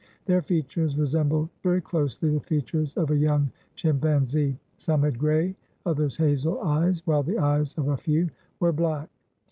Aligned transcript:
Their 0.25 0.41
features 0.41 0.97
re 0.97 1.05
sembled 1.05 1.49
very 1.61 1.79
closely 1.79 2.31
the 2.31 2.39
features 2.39 2.91
of 2.95 3.11
a 3.11 3.15
young 3.15 3.51
chimpan 3.75 4.27
zee. 4.27 4.57
Some 4.77 5.03
had 5.03 5.19
gray, 5.19 5.55
others 5.85 6.17
hazel 6.17 6.59
eyes, 6.59 7.03
while 7.05 7.21
the 7.21 7.37
eyes 7.37 7.75
of 7.75 7.87
a 7.87 7.97
few 7.97 8.31
were 8.59 8.71
black. 8.73 9.09